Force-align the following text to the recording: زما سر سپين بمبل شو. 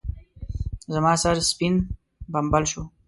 زما 0.93 1.11
سر 1.23 1.35
سپين 1.49 1.75
بمبل 2.31 2.63
شو. 2.71 2.81